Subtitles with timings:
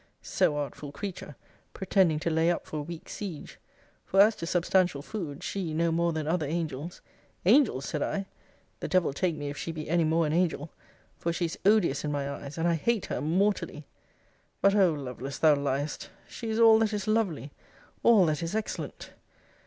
[0.23, 1.35] So artful creature!
[1.75, 3.59] pretending to lay up for a week's siege.'
[4.03, 7.01] For, as to substantial food, she, no more than other angels
[7.45, 7.85] Angels!
[7.85, 8.25] said I
[8.79, 10.71] the devil take me if she be any more an angel!
[11.19, 13.85] for she is odious in my eyes; and I hate her mortally!
[14.59, 16.09] But O Lovelace, thou liest!
[16.27, 17.51] She is all that is lovely.
[18.01, 19.11] All that is excellent!